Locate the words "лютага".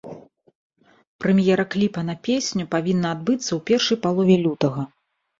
4.45-4.87